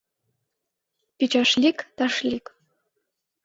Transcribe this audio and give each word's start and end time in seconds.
Пичашлик-ташлик 1.17 2.45